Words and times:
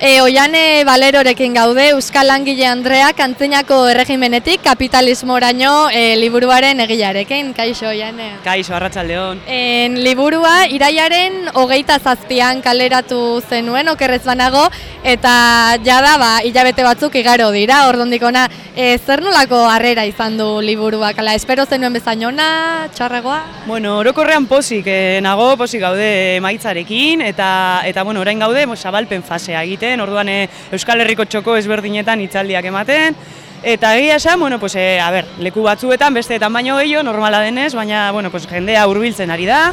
E, 0.00 0.20
oiane 0.20 0.82
Balerorekin 0.84 1.54
gaude, 1.54 1.84
Euskal 1.94 2.26
Langile 2.26 2.66
Andreak 2.66 3.20
antzinako 3.22 3.76
erregimenetik 3.92 4.60
kapitalismoraino 4.64 5.88
e, 5.94 6.16
liburuaren 6.18 6.82
egilarekin. 6.82 7.52
Kaixo, 7.54 7.86
oiane. 7.92 8.32
Kaixo, 8.44 8.74
arratsaldeon. 8.74 9.44
En, 9.46 9.94
liburua 10.02 10.66
iraiaren 10.74 11.48
hogeita 11.54 12.00
zazpian 12.02 12.60
kaleratu 12.64 13.40
zenuen, 13.48 13.88
okerrez 13.94 14.24
banago, 14.26 14.66
eta 15.06 15.78
jada, 15.86 16.16
ba, 16.18 16.32
hilabete 16.42 16.82
batzuk 16.82 17.14
igaro 17.22 17.52
dira, 17.54 17.84
ordondikona, 17.88 18.48
e, 18.76 18.98
zer 18.98 19.22
nolako 19.22 19.58
harrera 19.70 20.04
izan 20.06 20.36
du 20.38 20.46
liburuak, 20.62 21.18
ala, 21.18 21.34
espero 21.38 21.64
zenuen 21.66 21.94
bezainona, 21.94 22.88
txarragoa? 22.94 23.38
Bueno, 23.66 23.98
orokorrean 24.02 24.48
posik, 24.50 24.86
eh, 24.90 25.20
nago 25.22 25.52
posik 25.60 25.80
gaude 25.84 26.40
maitzarekin, 26.42 27.22
eta, 27.22 27.48
eta 27.86 28.02
bueno, 28.02 28.20
orain 28.20 28.38
gaude, 28.38 28.66
zabalpen 28.76 29.22
fasea 29.22 29.62
egite 29.62 29.94
orduan 30.00 30.28
e, 30.28 30.48
Euskal 30.72 31.00
Herriko 31.00 31.24
txoko 31.24 31.56
ezberdinetan 31.56 32.20
hitzaldiak 32.20 32.72
ematen, 32.72 33.16
Eta 33.64 33.94
egia 33.96 34.16
esan, 34.16 34.38
bueno, 34.38 34.58
pues, 34.60 34.74
e, 34.76 35.00
a 35.00 35.06
ber, 35.10 35.24
leku 35.40 35.62
batzuetan, 35.64 36.12
besteetan 36.12 36.52
baino 36.52 36.76
gehiago, 36.76 37.02
normala 37.02 37.38
denez, 37.40 37.72
baina 37.72 38.10
bueno, 38.12 38.30
pues, 38.30 38.44
jendea 38.46 38.82
hurbiltzen 38.86 39.30
ari 39.32 39.46
da, 39.48 39.72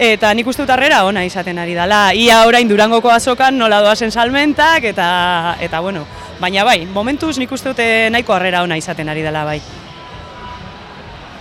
eta 0.00 0.32
nik 0.32 0.48
uste 0.48 0.64
dut 0.64 0.72
arrera 0.72 1.02
ona 1.04 1.26
izaten 1.28 1.58
ari 1.60 1.74
dela. 1.76 2.14
Ia 2.16 2.40
orain 2.48 2.68
durangoko 2.68 3.10
azokan 3.12 3.58
nola 3.58 3.82
doazen 3.84 4.10
salmentak, 4.10 4.86
eta, 4.88 5.56
eta 5.60 5.80
bueno, 5.84 6.06
baina 6.40 6.64
bai, 6.64 6.86
momentuz 6.86 7.36
nik 7.38 7.52
uste 7.52 7.74
dute 7.74 8.08
nahiko 8.10 8.32
harrera 8.32 8.62
ona 8.64 8.80
izaten 8.80 9.08
ari 9.12 9.22
dela 9.22 9.44
bai. 9.44 9.60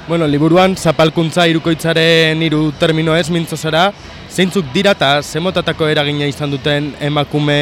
Bueno, 0.09 0.27
liburuan 0.27 0.76
zapalkuntza 0.76 1.45
irukoitzaren 1.48 2.41
hiru 2.41 2.72
termino 2.80 3.16
ez 3.16 3.30
mintzo 3.30 3.55
zara, 3.55 3.91
zeintzuk 4.30 4.73
dira 4.73 4.95
eta 4.98 5.22
zemotatako 5.22 5.88
eragina 5.88 6.26
izan 6.28 6.52
duten 6.52 6.95
emakume, 7.00 7.59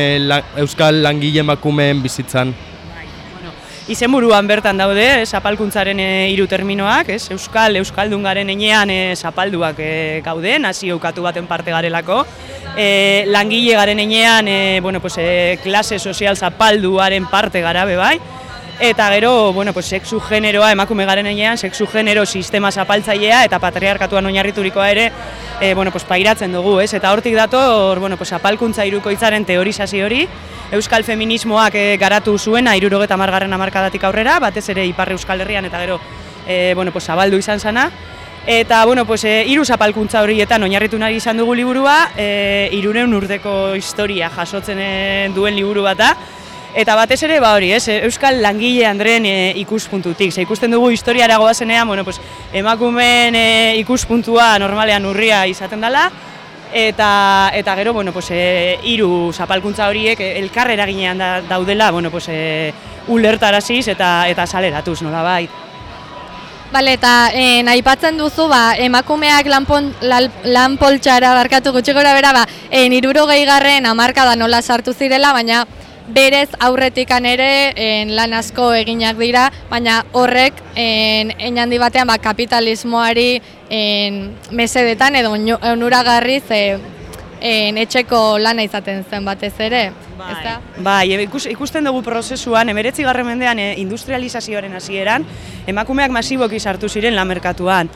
euskal 0.63 1.03
langile 1.03 1.43
emakumeen 1.43 2.01
bizitzan? 2.01 2.55
Bueno, 3.87 3.93
izen 3.95 4.11
buruan 4.11 4.47
bertan 4.47 4.77
daude, 4.77 5.25
zapalkuntzaren 5.25 5.99
e, 5.99 6.29
hiru 6.33 6.45
terminoak, 6.47 7.07
ez? 7.09 7.29
Euskal, 7.31 7.77
Euskaldun 7.79 8.23
garen 8.23 8.49
enean 8.49 8.89
e, 8.89 9.15
zapalduak 9.15 9.79
e, 9.79 10.21
gaude, 10.25 10.57
nazi 10.59 10.89
eukatu 10.89 11.23
baten 11.23 11.47
parte 11.47 11.71
garelako. 11.71 12.25
E, 12.75 13.23
langile 13.27 13.77
garen 13.79 13.99
enean, 13.99 14.47
e, 14.47 14.81
bueno, 14.81 14.99
pues, 14.99 15.15
e, 15.17 15.57
klase 15.63 15.99
sozial 15.99 16.35
zapalduaren 16.35 17.27
parte 17.31 17.61
garabe 17.61 17.95
bai, 17.95 18.19
Eta 18.79 19.09
gero, 19.09 19.53
bueno, 19.53 19.73
pues, 19.73 19.87
sexu 19.87 20.19
generoa 20.19 20.71
emakume 20.71 21.05
garen 21.05 21.25
enean, 21.25 21.57
sexu 21.57 21.87
genero 21.87 22.27
sistema 22.27 22.71
zapaltzailea 22.71 23.39
eta 23.47 23.57
patriarkatuan 23.57 24.29
oinarriturikoa 24.29 24.91
ere 24.91 25.11
e, 25.59 25.73
bueno, 25.73 25.89
pues, 25.91 26.03
pairatzen 26.03 26.53
dugu, 26.53 26.79
ez? 26.79 26.93
Eta 26.93 27.11
hortik 27.11 27.33
dator, 27.33 27.97
bueno, 27.99 28.17
pues, 28.17 28.33
apalkuntza 28.37 28.85
irukoitzaren 28.85 29.45
teorizazio 29.45 30.05
hori, 30.05 30.27
Euskal 30.71 31.03
feminismoak 31.03 31.73
e, 31.73 31.97
garatu 31.97 32.37
zuena 32.37 32.75
irurogeta 32.77 33.17
margarren 33.17 33.53
amarkadatik 33.53 34.03
aurrera, 34.03 34.37
batez 34.37 34.67
ere 34.69 34.85
Iparre 34.85 35.17
Euskal 35.17 35.41
Herrian 35.41 35.65
eta 35.65 35.79
gero 35.81 35.99
e, 36.45 36.73
bueno, 36.75 36.91
pues, 36.91 37.05
zabaldu 37.05 37.41
izan 37.41 37.59
zana. 37.59 37.89
Eta, 38.45 38.85
bueno, 38.85 39.05
pues, 39.05 39.23
e, 39.23 39.43
iru 39.49 39.65
zapalkuntza 39.65 40.21
horietan 40.21 40.61
oinarritu 40.61 40.99
nahi 41.01 41.17
izan 41.17 41.41
dugu 41.41 41.55
liburua, 41.55 42.11
e, 42.15 42.69
iruren 42.77 43.13
urdeko 43.13 43.73
historia 43.73 44.29
jasotzen 44.29 45.33
duen 45.33 45.55
liburu 45.55 45.81
bata, 45.81 46.13
Eta 46.77 46.93
batez 46.93 47.23
ere 47.25 47.39
ba 47.41 47.55
hori, 47.57 47.71
ez, 47.73 47.87
Euskal 48.05 48.37
Langile 48.37 48.85
Andreen 48.85 49.25
e, 49.25 49.53
ikuspuntutik. 49.63 50.29
Ze 50.31 50.43
ikusten 50.45 50.69
dugu 50.71 50.91
historiara 50.93 51.39
goazenean, 51.41 51.87
bueno, 51.87 52.03
pues, 52.05 52.19
emakumeen 52.53 53.35
e, 53.35 53.45
ikuspuntua 53.79 54.59
normalean 54.61 55.07
urria 55.09 55.47
izaten 55.49 55.81
dela, 55.81 56.11
eta 56.73 57.49
eta 57.55 57.75
gero 57.75 57.93
bueno 57.93 58.11
pues 58.11 58.27
eh 58.29 58.77
hiru 58.83 59.31
zapalkuntza 59.33 59.87
horiek 59.87 60.19
elkar 60.19 60.69
eraginean 60.69 61.17
da, 61.17 61.41
daudela 61.41 61.91
bueno 61.91 62.11
pues 62.11 62.25
eh 62.27 62.73
ulertaraziz 63.07 63.87
eta 63.87 64.27
eta 64.27 64.45
saleratuz 64.45 65.01
nolabait 65.01 65.49
Bale, 66.69 66.93
eta 66.93 67.31
eh, 67.33 67.63
aipatzen 67.63 68.17
duzu, 68.19 68.49
ba, 68.51 68.75
emakumeak 68.75 69.47
lanpon, 69.47 69.93
lanpoltxara 70.43 71.31
barkatu 71.33 71.71
gutxi 71.71 71.93
gora 71.95 72.11
bera, 72.13 72.33
ba, 72.33 72.41
eh, 72.69 72.89
niruro 72.89 73.23
gehigarren 73.25 73.85
amarka 73.85 74.25
da 74.25 74.35
nola 74.35 74.61
sartu 74.61 74.91
zirela, 74.91 75.31
baina 75.31 75.63
berez 76.07 76.49
aurretikan 76.59 77.25
ere 77.25 77.73
en, 77.75 78.15
lan 78.15 78.33
asko 78.33 78.71
eginak 78.73 79.17
dira, 79.19 79.47
baina 79.69 80.03
horrek 80.13 80.61
en, 80.75 81.33
enandi 81.37 81.79
batean 81.81 82.07
ba, 82.07 82.17
kapitalismoari 82.17 83.41
en, 83.69 84.21
mesedetan 84.51 85.19
edo 85.19 85.33
onuragarri 85.33 86.39
ze 86.39 86.61
en, 87.41 87.77
etxeko 87.77 88.37
lana 88.39 88.63
izaten 88.63 89.03
zen 89.09 89.25
batez 89.25 89.53
ere. 89.59 89.89
Bai, 90.17 90.55
bai 90.81 91.27
ikusten 91.51 91.85
dugu 91.85 92.01
prozesuan, 92.01 92.69
emeretzi 92.69 93.03
garren 93.05 93.27
mendean 93.27 93.59
e, 93.61 93.73
industrializazioaren 93.83 94.73
hasieran 94.73 95.25
emakumeak 95.67 96.11
masiboki 96.11 96.59
sartu 96.59 96.89
ziren 96.89 97.15
lan 97.15 97.27
merkatuan. 97.27 97.91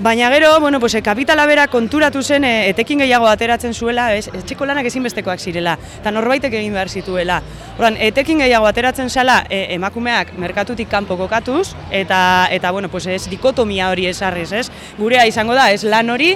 Baina 0.00 0.28
gero, 0.28 0.58
bueno, 0.58 0.80
pues, 0.80 0.96
kapitala 1.04 1.46
bera 1.46 1.68
konturatu 1.68 2.20
zen 2.20 2.42
e, 2.44 2.68
etekin 2.68 2.98
gehiago 2.98 3.28
ateratzen 3.30 3.74
zuela, 3.74 4.08
ez, 4.16 4.26
etxeko 4.26 4.66
lanak 4.66 4.88
ezinbestekoak 4.90 5.38
zirela, 5.38 5.76
eta 6.00 6.10
norbaitek 6.10 6.56
egin 6.58 6.74
behar 6.74 6.90
zituela. 6.90 7.36
Horan, 7.78 7.94
etekin 8.02 8.42
gehiago 8.42 8.66
ateratzen 8.66 9.08
zela 9.08 9.44
e, 9.46 9.68
emakumeak 9.76 10.34
merkatutik 10.42 10.90
kanpo 10.90 11.14
kokatuz, 11.16 11.76
eta, 11.92 12.48
eta 12.50 12.74
bueno, 12.74 12.90
pues, 12.90 13.06
ez 13.06 13.28
dikotomia 13.30 13.92
hori 13.94 14.08
esarrez, 14.10 14.50
ez? 14.52 14.66
Gurea 14.98 15.28
izango 15.30 15.54
da, 15.54 15.70
ez 15.70 15.84
lan 15.86 16.10
hori, 16.10 16.32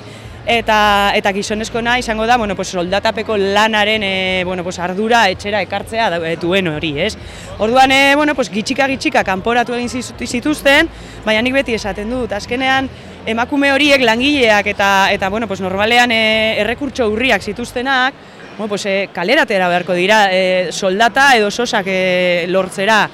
eta 0.48 1.12
eta 1.18 1.32
gizonezko 1.36 1.82
na 1.84 1.98
izango 2.00 2.26
da, 2.26 2.38
bueno, 2.38 2.56
pues 2.56 2.68
soldatapeko 2.72 3.36
lanaren 3.36 4.02
e, 4.02 4.42
bueno, 4.46 4.64
pues 4.64 4.78
ardura 4.78 5.28
etxera 5.28 5.60
ekartzea 5.62 6.08
duen 6.40 6.68
hori, 6.68 6.94
ez? 7.00 7.18
Orduan, 7.58 7.92
e, 7.92 8.14
bueno, 8.16 8.34
pues 8.34 8.48
gitxika 8.50 8.88
gitxika 8.88 9.24
kanporatu 9.24 9.74
egin 9.74 9.90
zituzten, 9.90 10.88
baina 11.26 11.42
nik 11.42 11.58
beti 11.60 11.74
esaten 11.76 12.10
dut, 12.10 12.32
azkenean 12.32 12.88
emakume 13.28 13.70
horiek 13.74 14.02
langileak 14.02 14.66
eta 14.72 15.12
eta 15.12 15.28
bueno, 15.28 15.46
pues 15.46 15.60
normalean 15.60 16.12
e, 16.12 16.56
errekurtso 16.62 17.08
urriak 17.12 17.42
zituztenak, 17.42 18.14
bueno, 18.56 18.68
pues, 18.68 18.86
e, 18.86 19.08
kaleratera 19.12 19.68
beharko 19.68 19.94
dira 19.94 20.28
e, 20.32 20.72
soldata 20.72 21.34
edo 21.36 21.50
sosak 21.50 21.86
e, 21.86 22.46
lortzera 22.48 23.08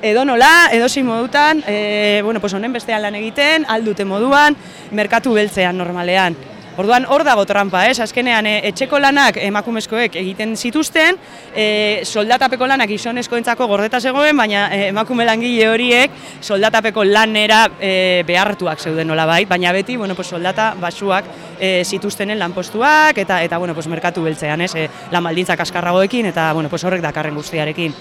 edo 0.00 0.24
nola, 0.24 0.68
edo 0.70 0.86
modutan, 1.02 1.64
e, 1.66 2.20
bueno, 2.22 2.40
pues 2.40 2.54
honen 2.54 2.72
bestean 2.72 3.02
lan 3.02 3.16
egiten, 3.16 3.66
aldute 3.68 4.04
moduan, 4.04 4.56
merkatu 4.92 5.32
beltzean 5.32 5.76
normalean. 5.76 6.36
Orduan 6.78 7.08
hor 7.10 7.24
dago 7.26 7.42
trampa, 7.42 7.80
ez? 7.90 7.96
Azkenean 7.98 8.46
e, 8.46 8.52
etxeko 8.68 9.00
lanak 9.02 9.40
emakumezkoek 9.42 10.14
egiten 10.20 10.52
zituzten, 10.54 11.16
e, 11.50 11.64
soldatapeko 12.06 12.68
lanak 12.70 12.92
gizonezkoentzako 12.92 13.66
gordeta 13.66 13.98
zegoen, 13.98 14.36
baina 14.38 14.68
e, 14.70 14.84
emakume 14.92 15.26
langile 15.26 15.66
horiek 15.72 16.14
soldatapeko 16.38 17.02
lanera 17.08 17.64
e, 17.82 18.22
behartuak 18.28 18.78
zeuden 18.78 19.10
nola 19.10 19.26
bai, 19.26 19.40
baina 19.50 19.72
beti, 19.74 19.96
bueno, 19.98 20.14
pues, 20.14 20.30
soldata 20.30 20.68
basuak 20.78 21.26
e, 21.58 21.82
zituztenen 21.82 22.38
lanpostuak 22.38 23.18
eta 23.18 23.40
eta 23.42 23.58
bueno, 23.58 23.74
pues, 23.74 23.90
merkatu 23.90 24.22
beltzean, 24.22 24.62
ez? 24.62 24.70
E, 24.78 24.86
lan 25.10 25.26
baldintzak 25.26 25.66
askarragoekin 25.66 26.30
eta 26.30 26.52
bueno, 26.52 26.70
pues, 26.70 26.86
horrek 26.86 27.02
dakarren 27.02 27.34
guztiarekin 27.34 27.98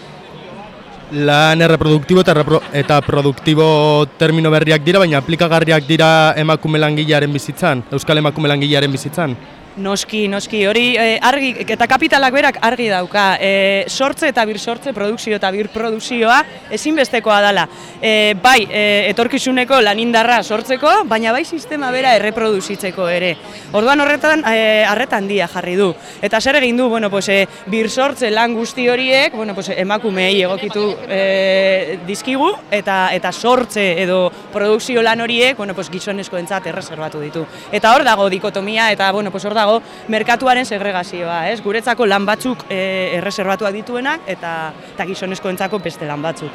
lan 1.11 1.61
erreproduktibo 1.61 2.21
eta, 2.21 2.33
repro, 2.33 2.61
eta 2.73 2.99
produktibo 3.01 4.05
termino 4.19 4.51
berriak 4.51 4.83
dira, 4.83 4.99
baina 4.99 5.21
aplikagarriak 5.21 5.87
dira 5.87 6.09
emakume 6.35 6.79
langilearen 6.79 7.31
bizitzan, 7.31 7.83
euskal 7.91 8.19
emakume 8.19 8.51
langilearen 8.51 8.91
bizitzan. 8.91 9.35
Noski, 9.77 10.27
noski, 10.27 10.63
hori 10.65 10.95
e, 10.97 11.19
argi, 11.21 11.51
eta 11.69 11.85
kapitalak 11.89 12.33
berak 12.33 12.55
argi 12.65 12.87
dauka, 12.89 13.25
e, 13.37 13.85
sortze 13.87 14.31
eta 14.31 14.41
bir 14.49 14.57
sortze, 14.57 14.89
produkzio 14.93 15.35
eta 15.37 15.51
bir 15.53 15.69
produzioa 15.69 16.39
ezinbestekoa 16.73 17.37
dela. 17.45 17.67
E, 18.01 18.33
bai, 18.41 18.65
e, 18.65 18.81
etorkizuneko 19.11 19.77
lanindarra 19.85 20.39
sortzeko, 20.41 21.03
baina 21.05 21.31
bai 21.35 21.43
sistema 21.45 21.91
bera 21.93 22.15
erreproduzitzeko 22.17 23.05
ere. 23.13 23.35
Orduan 23.77 24.01
horretan, 24.01 24.41
e, 24.49 24.81
arretan 24.87 25.27
dia 25.29 25.45
jarri 25.51 25.75
du. 25.77 25.91
Eta 26.25 26.41
zer 26.41 26.57
egin 26.57 26.81
du, 26.81 26.89
bueno, 26.89 27.11
pues, 27.13 27.29
e, 27.29 27.45
bir 27.69 27.91
sortze 27.91 28.31
lan 28.33 28.57
guzti 28.57 28.87
horiek, 28.89 29.37
bueno, 29.37 29.53
pues, 29.53 29.69
emakumei 29.75 30.41
egokitu 30.41 30.87
e, 31.05 31.99
dizkigu, 32.07 32.49
eta 32.71 32.97
eta 33.13 33.31
sortze 33.31 33.85
edo 34.01 34.31
produkzio 34.53 35.05
lan 35.05 35.21
horiek, 35.21 35.53
bueno, 35.57 35.77
pues, 35.77 35.91
gizonezko 35.93 36.41
entzat 36.41 36.65
erreserbatu 36.73 37.21
ditu. 37.21 37.45
Eta 37.71 37.93
hor 37.93 38.07
dago 38.07 38.29
dikotomia, 38.33 38.89
eta 38.91 39.11
bueno, 39.11 39.29
pues, 39.29 39.45
hor 39.45 39.53
dago 39.53 39.66
dago 39.67 39.83
merkatuaren 40.07 40.65
segregazioa, 40.65 41.47
ez? 41.51 41.59
Guretzako 41.61 42.07
lan 42.07 42.25
batzuk 42.27 42.65
e, 42.69 42.79
erreserbatuak 43.19 43.75
dituenak 43.75 44.27
eta 44.27 44.73
eta 44.93 45.07
gizonezkoentzako 45.11 45.79
beste 45.83 46.07
lan 46.07 46.23
batzuk. 46.23 46.51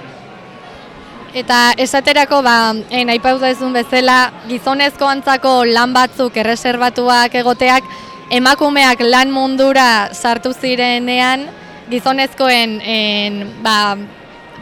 Eta 1.33 1.73
esaterako 1.81 2.43
ba, 2.45 2.75
eh 2.91 3.05
aipatu 3.09 3.41
duzun 3.41 3.73
bezala 3.73 4.33
gizonezkoantzako 4.49 5.65
lan 5.65 5.93
batzuk 5.97 6.37
erreserbatuak 6.37 7.35
egoteak 7.41 7.85
emakumeak 8.31 9.01
lan 9.01 9.33
mundura 9.33 10.13
sartu 10.13 10.53
zirenean 10.53 11.49
gizonezkoen 11.89 12.81
en, 12.81 13.39
ba, 13.65 13.97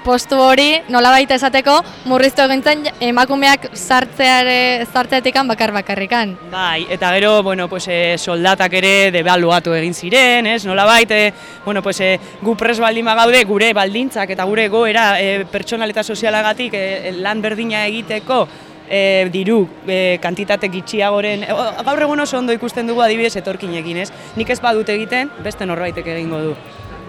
postu 0.05 0.39
hori 0.41 0.81
nolabait 0.89 1.31
esateko 1.31 1.77
murriztu 2.11 2.45
egintzen 2.47 2.87
emakumeak 3.11 3.69
sartzeare 3.75 4.87
sartzeatikan 4.87 5.49
bakar 5.49 5.73
bakarrikan. 5.75 6.37
Bai, 6.53 6.87
eta 6.91 7.13
gero, 7.17 7.43
bueno, 7.43 7.69
pues, 7.69 7.89
e, 7.89 8.17
soldatak 8.19 8.75
ere 8.81 9.11
debaluatu 9.15 9.75
egin 9.77 9.95
ziren, 9.95 10.47
ez? 10.47 10.65
Nolabait, 10.67 11.11
e, 11.11 11.33
bueno, 11.65 11.83
pues, 11.83 12.01
e, 12.01 12.19
gu 12.43 12.57
pres 12.57 12.79
baldin 12.81 13.07
gaude 13.11 13.45
gure 13.45 13.73
baldintzak 13.75 14.31
eta 14.31 14.45
gure 14.45 14.69
goera 14.69 15.21
e, 15.21 15.45
pertsonal 15.51 15.91
eta 15.91 16.03
sozialagatik 16.03 16.75
e, 16.75 17.15
lan 17.21 17.43
berdina 17.43 17.87
egiteko 17.87 18.47
e, 18.91 19.29
diru 19.33 19.63
e, 19.87 20.19
kantitate 20.21 20.69
gitxiagoren, 20.69 21.47
e, 21.47 21.57
gaur 21.87 22.07
egun 22.07 22.27
oso 22.27 22.39
ondo 22.39 22.53
ikusten 22.53 22.91
dugu 22.91 23.05
adibidez 23.07 23.37
etorkinekin, 23.41 24.05
ez? 24.05 24.11
Nik 24.37 24.51
ez 24.51 24.61
badut 24.61 24.91
egiten, 24.93 25.31
beste 25.47 25.69
norbaitek 25.69 26.15
egingo 26.19 26.43
du. 26.51 26.55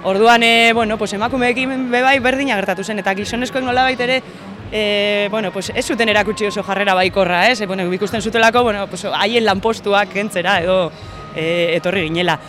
Orduan, 0.03 0.41
e, 0.41 0.73
bueno, 0.73 0.97
pues 0.97 1.13
emakumeekin 1.13 1.91
bebai 1.91 2.17
berdina 2.19 2.55
gertatu 2.57 2.83
zen, 2.83 2.99
eta 2.99 3.13
gizonezkoek 3.13 3.63
nola 3.63 3.85
ere, 3.91 4.23
e, 4.71 5.27
bueno, 5.29 5.51
pues 5.51 5.71
ez 5.75 5.85
zuten 5.85 6.09
erakutsi 6.09 6.47
oso 6.47 6.63
jarrera 6.63 6.95
baikorra, 6.95 7.49
ez? 7.51 7.61
E, 7.61 7.67
bueno, 7.67 7.85
ikusten 7.93 8.21
zutelako, 8.21 8.63
bueno, 8.63 8.87
pues, 8.87 9.05
haien 9.05 9.45
lanpostuak 9.45 10.09
kentzera 10.09 10.59
edo 10.61 10.91
e, 11.35 11.75
etorri 11.75 12.07
ginela. 12.07 12.39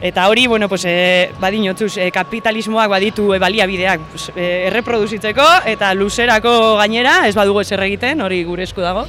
Eta 0.00 0.28
hori, 0.28 0.46
bueno, 0.46 0.68
pues, 0.68 0.84
e, 0.84 1.32
badinotzuz, 1.40 1.96
e, 1.98 2.10
kapitalismoak 2.12 2.90
baditu 2.90 3.32
e, 3.34 3.40
baliabideak 3.40 4.00
pues, 4.12 4.30
e, 4.36 4.68
erreproduzitzeko 4.68 5.46
eta 5.66 5.94
luzerako 5.94 6.76
gainera, 6.76 7.26
ez 7.26 7.34
badugu 7.34 7.62
ezer 7.64 7.82
egiten, 7.82 8.20
hori 8.20 8.44
gure 8.44 8.62
esku 8.62 8.84
dago. 8.84 9.08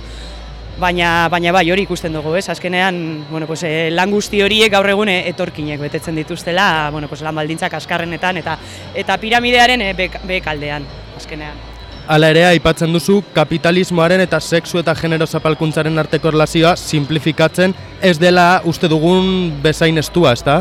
Baina, 0.80 1.30
baina 1.32 1.54
bai, 1.56 1.70
hori 1.72 1.86
ikusten 1.86 2.12
dugu, 2.14 2.34
ez? 2.36 2.50
Azkenean, 2.52 2.98
bueno, 3.30 3.48
pues, 3.48 3.64
e, 3.64 3.90
lan 3.96 4.12
guzti 4.12 4.42
horiek 4.44 4.74
gaur 4.74 4.90
egun 4.92 5.08
etorkinek 5.14 5.80
betetzen 5.80 6.18
dituztela, 6.20 6.90
bueno, 6.92 7.08
pues, 7.08 7.22
lan 7.24 7.36
baldintzak 7.36 7.78
askarrenetan 7.80 8.42
eta 8.44 8.58
eta 8.94 9.18
piramidearen 9.22 9.82
e, 9.82 9.94
bekaldean, 10.28 10.84
azkenean. 11.16 11.64
Hala 12.06 12.30
ere, 12.30 12.44
aipatzen 12.52 12.92
duzu, 12.94 13.22
kapitalismoaren 13.34 14.22
eta 14.22 14.38
sexu 14.42 14.78
eta 14.84 14.94
genero 15.00 15.26
zapalkuntzaren 15.26 15.98
arteko 15.98 16.30
erlazioa 16.30 16.76
simplifikatzen 16.76 17.74
ez 18.02 18.20
dela 18.22 18.62
uste 18.70 18.92
dugun 18.92 19.56
bezain 19.64 19.98
estua, 19.98 20.36
ez 20.36 20.44
da? 20.46 20.60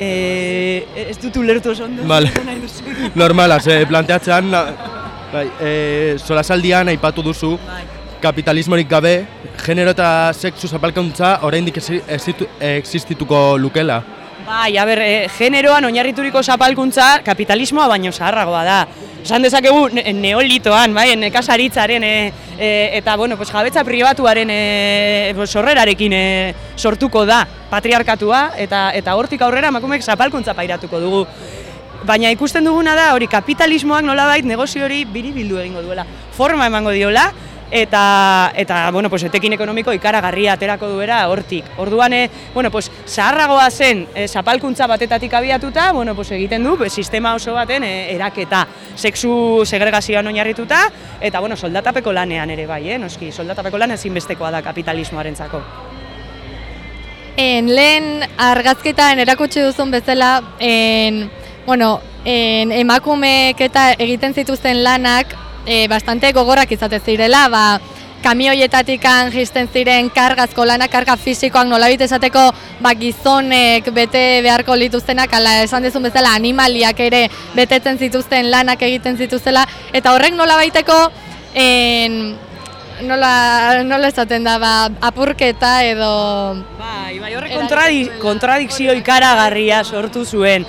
Eh, 0.00 0.84
ez 0.96 1.18
dut 1.20 1.36
ulertu 1.36 1.70
oso 1.70 1.84
ondo. 1.84 2.04
Vale. 2.08 2.32
Normala, 3.20 3.60
ze 3.60 3.84
planteatzean, 3.86 4.50
bai, 5.32 5.46
eh, 5.60 6.16
solasaldian 6.18 6.88
aipatu 6.88 7.22
duzu, 7.22 7.56
bai. 7.66 7.82
kapitalismorik 8.20 8.88
gabe, 8.88 9.26
genero 9.64 9.90
eta 9.94 10.32
sexu 10.34 10.68
zapalkuntza 10.68 11.38
oraindik 11.42 11.78
existituko 12.60 13.58
lukela. 13.58 14.02
Bai, 14.46 14.76
a 14.76 14.84
ber, 14.84 14.98
e, 14.98 15.28
generoan 15.30 15.84
oinarrituriko 15.86 16.42
zapalkuntza 16.42 17.20
kapitalismoa 17.24 17.86
baino 17.92 18.10
zaharragoa 18.12 18.64
da. 18.64 18.78
Esan 19.20 19.44
dezakegu 19.44 19.90
neolitoan, 20.16 20.94
bai, 20.96 21.12
nekasaritzaren 21.20 22.04
e, 22.04 22.14
e, 22.58 22.70
eta 22.98 23.16
bueno, 23.20 23.36
pues, 23.36 23.50
jabetza 23.52 23.84
pribatuaren 23.84 24.50
e, 24.50 25.34
sorrerarekin 25.46 26.12
e, 26.16 26.24
sortuko 26.76 27.26
da 27.28 27.44
patriarkatua 27.70 28.56
eta 28.58 28.88
eta 28.96 29.14
hortik 29.14 29.42
aurrera 29.46 29.70
emakumeek 29.70 30.02
zapalkuntza 30.02 30.56
pairatuko 30.56 31.00
dugu. 31.00 31.26
Baina 32.06 32.30
ikusten 32.32 32.64
duguna 32.64 32.94
da 32.96 33.12
hori 33.14 33.26
kapitalismoak 33.28 34.04
nolabait 34.04 34.44
negozio 34.44 34.84
hori 34.84 35.04
biribildu 35.04 35.58
egingo 35.60 35.82
duela. 35.84 36.06
Forma 36.36 36.66
emango 36.66 36.90
diola, 36.96 37.26
eta 37.70 38.52
eta 38.56 38.90
bueno, 38.90 39.08
pues 39.08 39.22
etekin 39.24 39.52
ekonomiko 39.52 39.92
ikaragarria 39.92 40.54
aterako 40.54 40.88
duera 40.88 41.28
hortik. 41.28 41.64
Orduan 41.78 42.12
eh 42.12 42.30
bueno, 42.54 42.70
pues 42.70 42.90
zaharragoa 43.06 43.70
zen 43.70 44.06
e, 44.14 44.26
zapalkuntza 44.28 44.86
batetatik 44.86 45.34
abiatuta, 45.34 45.92
bueno, 45.92 46.14
pues 46.14 46.30
egiten 46.32 46.64
du 46.64 46.76
sistema 46.88 47.34
oso 47.34 47.54
baten 47.54 47.84
e, 47.84 48.14
eraketa, 48.14 48.66
sexu 48.96 49.62
segregazioan 49.64 50.26
oinarrituta 50.26 50.90
eta 51.20 51.40
bueno, 51.40 51.56
soldatapeko 51.56 52.12
lanean 52.12 52.50
ere 52.50 52.66
bai, 52.66 52.90
eh, 52.90 52.98
noski, 52.98 53.30
soldatapeko 53.32 53.78
lan 53.78 53.92
ezinbestekoa 53.92 54.50
da 54.50 54.62
kapitalismoarentzako. 54.62 55.62
En 57.36 57.74
lehen 57.74 58.24
argazketan 58.36 59.18
erakutsi 59.18 59.60
duzun 59.60 59.90
bezala, 59.90 60.42
en, 60.58 61.30
bueno, 61.70 62.00
en, 62.24 62.72
emakumeek 62.72 63.60
eta 63.62 63.92
egiten 63.92 64.32
zituzten 64.34 64.80
lanak 64.82 65.36
e, 65.62 65.86
bastante 65.86 66.32
gogorrak 66.34 66.72
izate 66.74 66.98
zirela, 66.98 67.44
ba, 67.46 67.62
kamioietatik 68.24 69.06
jisten 69.30 69.68
ziren 69.70 70.10
kargazko 70.10 70.64
lana, 70.66 70.88
karga 70.90 71.14
fisikoak 71.14 71.70
nolabit 71.70 72.02
esateko 72.08 72.42
ba, 72.82 72.94
gizonek 72.98 73.92
bete 73.94 74.42
beharko 74.42 74.74
lituztenak, 74.74 75.30
ala 75.32 75.62
esan 75.62 75.86
dezun 75.86 76.02
bezala 76.02 76.34
animaliak 76.34 76.98
ere 77.06 77.28
betetzen 77.54 78.02
zituzten 78.02 78.50
lanak 78.50 78.82
egiten 78.82 79.16
zituztela, 79.16 79.62
eta 79.92 80.10
horrek 80.16 80.34
nolabaiteko 80.34 80.98
en, 81.54 82.34
nola, 83.06 83.82
nola 83.84 84.10
esaten 84.10 84.42
da, 84.42 84.58
ba, 84.58 84.74
apurketa 85.06 85.84
edo... 85.86 86.12
Bai, 86.82 87.18
bai, 87.22 87.34
horrek 87.38 88.18
kontradikzio 88.20 88.98
ikaragarria 88.98 89.84
sortu 89.84 90.26
zuen. 90.26 90.66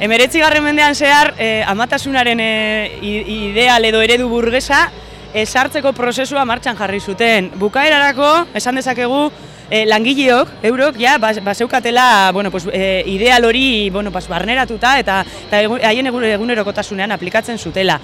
Emeretzi 0.00 0.40
garren 0.42 0.64
mendean 0.64 0.94
zehar, 0.94 1.34
eh, 1.38 1.62
amatasunaren 1.66 2.40
eh, 2.42 2.98
ideal 3.00 3.84
edo 3.84 4.00
eredu 4.02 4.28
burgesa 4.28 4.88
esartzeko 5.34 5.92
prozesua 5.94 6.44
martxan 6.44 6.76
jarri 6.78 7.00
zuten. 7.00 7.50
Bukaerarako, 7.58 8.30
esan 8.54 8.78
dezakegu, 8.78 9.30
eh, 9.70 9.84
langileok, 9.86 10.50
eurok, 10.62 10.98
ja, 10.98 11.18
baseukatela 11.18 12.30
bueno, 12.32 12.50
pues, 12.50 12.66
eh, 12.72 13.02
ideal 13.06 13.44
hori 13.44 13.90
bueno, 13.90 14.10
pues, 14.10 14.28
barneratuta 14.28 14.98
eta 14.98 15.24
haien 15.50 16.06
egunerokotasunean 16.06 17.12
aplikatzen 17.12 17.58
zutela. 17.58 18.00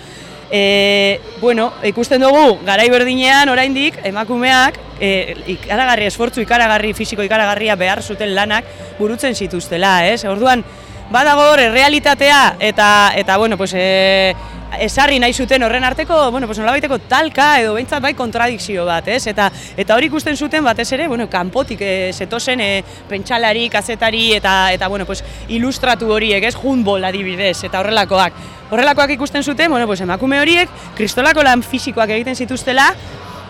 E, 0.52 1.20
bueno, 1.40 1.72
ikusten 1.84 2.20
dugu, 2.20 2.58
garai 2.66 2.88
berdinean, 2.90 3.48
oraindik 3.48 4.00
emakumeak, 4.02 4.80
e, 4.98 5.36
ikaragarri, 5.54 6.08
esfortzu 6.10 6.42
ikaragarri, 6.42 6.90
fisiko 6.92 7.22
ikaragarria 7.22 7.76
behar 7.78 8.02
zuten 8.02 8.34
lanak 8.34 8.64
burutzen 8.98 9.36
zituztela, 9.38 10.08
ez? 10.10 10.24
Orduan, 10.24 10.64
badago 11.10 11.50
hor 11.50 11.58
realitatea 11.58 12.56
eta 12.60 13.12
eta 13.16 13.36
bueno, 13.36 13.56
pues 13.56 13.74
e, 13.74 14.34
esarri 14.78 15.18
nahi 15.18 15.32
zuten 15.34 15.62
horren 15.62 15.84
arteko, 15.84 16.30
bueno, 16.30 16.46
pues 16.46 16.58
nolabaiteko 16.58 17.00
talka 17.10 17.58
edo 17.60 17.74
behintzat 17.74 18.02
bai 18.02 18.14
kontradikzio 18.14 18.84
bat, 18.86 19.08
ez? 19.08 19.26
Eta 19.26 19.50
eta 19.76 19.96
hori 19.96 20.06
ikusten 20.06 20.36
zuten 20.36 20.64
batez 20.64 20.86
ere, 20.92 21.08
bueno, 21.08 21.28
kanpotik 21.28 21.82
e, 21.82 22.12
zetozen 22.14 22.60
e, 22.62 22.70
pentsalari, 23.08 23.68
kazetari 23.68 24.34
eta 24.38 24.72
eta 24.72 24.88
bueno, 24.88 25.06
pues 25.06 25.24
ilustratu 25.48 26.12
horiek, 26.14 26.44
ez? 26.44 26.54
Junbol 26.54 27.04
adibidez 27.04 27.64
eta 27.64 27.80
horrelakoak. 27.80 28.38
Horrelakoak 28.70 29.10
ikusten 29.16 29.42
zuten, 29.42 29.70
bueno, 29.70 29.86
pues 29.86 30.00
emakume 30.00 30.38
horiek 30.40 30.70
kristolako 30.94 31.42
lan 31.42 31.66
fisikoak 31.66 32.14
egiten 32.14 32.36
zituztela 32.38 32.94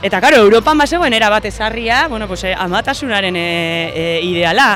Eta 0.01 0.17
karo, 0.17 0.39
Europan 0.41 0.79
bazegoen 0.81 1.13
era 1.13 1.29
bat 1.29 1.45
ezarria, 1.45 2.07
bueno, 2.09 2.27
pues, 2.27 2.47
amatasunaren 2.57 3.37
e, 3.37 4.21
ideala. 4.25 4.71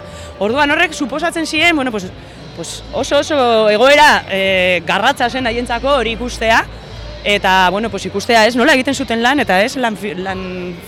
Orduan 0.45 0.71
horrek 0.75 0.93
suposatzen 0.93 1.47
ziren, 1.47 1.75
bueno, 1.75 1.91
pues, 1.91 2.11
pues 2.57 2.83
oso 2.93 3.19
oso 3.19 3.69
egoera 3.71 4.25
e, 4.31 4.83
garratza 4.87 5.31
zen 5.31 5.47
haientzako 5.47 5.99
hori 6.01 6.15
ikustea 6.19 6.65
eta 7.25 7.71
bueno, 7.71 7.89
pues 7.91 8.05
ikustea 8.05 8.45
ez 8.47 8.55
nola 8.55 8.75
egiten 8.77 8.95
zuten 8.95 9.23
lan 9.25 9.41
eta 9.41 9.63
ez 9.65 9.79
lan, 9.81 9.97
lan 10.21 10.41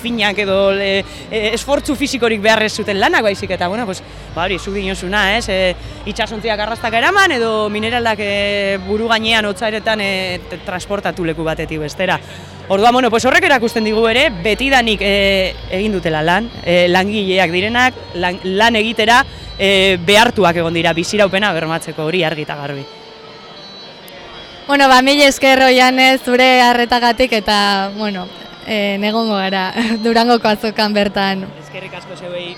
finak 0.02 0.38
edo 0.44 0.58
e, 0.76 1.00
esfortzu 1.30 1.96
fisikorik 1.96 2.42
beharrez 2.44 2.74
zuten 2.76 3.00
lanak 3.00 3.24
baizik 3.24 3.50
eta 3.56 3.68
bueno, 3.68 3.86
pues, 3.86 4.02
ba 4.34 4.44
hori, 4.44 4.58
zu 4.58 4.72
dinosuna 4.74 5.38
ez 5.38 5.48
e, 5.48 5.74
itxasontziak 6.12 6.60
arrastak 6.60 6.94
eraman 7.00 7.32
edo 7.38 7.70
mineralak 7.72 8.20
e, 8.20 8.78
buru 8.86 9.08
gainean 9.08 9.48
hotzaretan 9.48 10.04
e, 10.04 10.12
transportatu 10.66 11.24
leku 11.24 11.42
batetik 11.42 11.80
bestera. 11.80 12.20
Orduan, 12.68 12.92
bueno, 12.92 13.10
pues 13.10 13.24
horrek 13.24 13.44
erakusten 13.46 13.84
digu 13.86 14.04
ere, 14.10 14.28
betidanik 14.42 15.00
e, 15.00 15.54
egin 15.70 15.92
dutela 15.94 16.20
lan, 16.26 16.50
e, 16.64 16.88
langileak 16.90 17.52
direnak, 17.54 18.00
lan, 18.18 18.40
lan 18.42 18.76
egitera, 18.76 19.20
e, 19.58 19.98
behartuak 20.06 20.56
egon 20.62 20.74
dira 20.74 20.92
biziraupena 20.96 21.52
bermatzeko 21.56 22.04
hori 22.04 22.22
argi 22.24 22.46
eta 22.46 22.56
garbi. 22.56 22.84
Bueno, 24.66 24.88
ba, 24.88 25.00
mil 25.02 25.20
esker 25.22 25.60
ez 25.62 26.20
zure 26.22 26.60
harretagatik 26.60 27.32
eta, 27.32 27.90
bueno, 27.96 28.26
e, 28.66 28.96
negongo 28.98 29.36
gara, 29.36 29.72
durangoko 30.04 30.48
azokan 30.48 30.92
bertan. 30.92 31.46
Eskerrik 31.62 31.94
asko 31.94 32.16
zeuei. 32.16 32.56